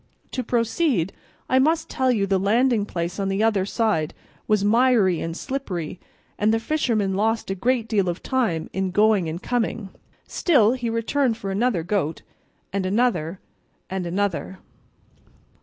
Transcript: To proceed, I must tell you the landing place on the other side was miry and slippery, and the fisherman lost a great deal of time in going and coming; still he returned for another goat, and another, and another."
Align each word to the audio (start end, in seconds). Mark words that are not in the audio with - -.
To 0.31 0.43
proceed, 0.43 1.13
I 1.47 1.59
must 1.59 1.87
tell 1.87 2.11
you 2.11 2.25
the 2.25 2.39
landing 2.39 2.87
place 2.87 3.19
on 3.19 3.29
the 3.29 3.43
other 3.43 3.67
side 3.67 4.15
was 4.47 4.65
miry 4.65 5.21
and 5.21 5.37
slippery, 5.37 5.99
and 6.39 6.51
the 6.51 6.59
fisherman 6.59 7.13
lost 7.13 7.51
a 7.51 7.53
great 7.53 7.87
deal 7.87 8.09
of 8.09 8.23
time 8.23 8.67
in 8.73 8.89
going 8.89 9.29
and 9.29 9.39
coming; 9.43 9.89
still 10.27 10.71
he 10.73 10.89
returned 10.89 11.37
for 11.37 11.51
another 11.51 11.83
goat, 11.83 12.23
and 12.73 12.83
another, 12.87 13.39
and 13.91 14.07
another." 14.07 14.57